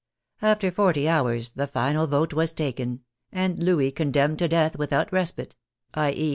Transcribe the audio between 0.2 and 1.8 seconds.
After forty hours, the